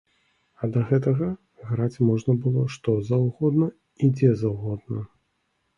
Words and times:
А 0.61 0.69
да 0.77 0.81
гэтага 0.91 1.27
граць 1.73 2.01
можна 2.09 2.35
было 2.47 2.65
што 2.77 2.97
заўгодна 3.11 3.67
і 4.05 4.15
дзе 4.19 4.33
заўгодна. 4.43 5.07